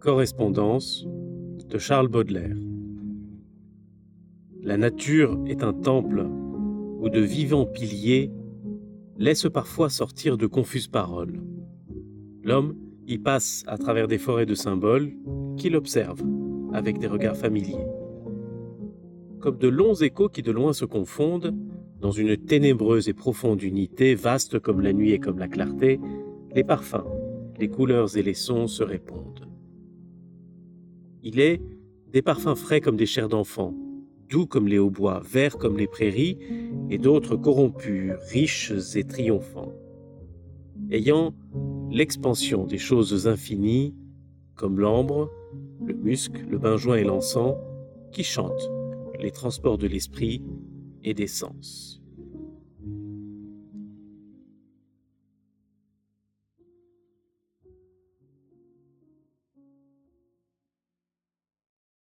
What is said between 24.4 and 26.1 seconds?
comme la nuit et comme la clarté,